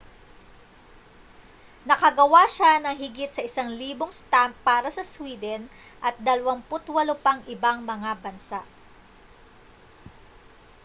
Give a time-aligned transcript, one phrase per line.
[1.89, 3.69] nakagawa siya ng higit sa 1,000
[4.21, 5.61] stamp para sa sweden
[6.07, 6.89] at 28
[7.25, 8.61] pang ibang mga bansa